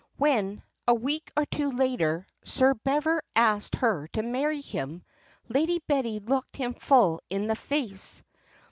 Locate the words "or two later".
1.37-2.25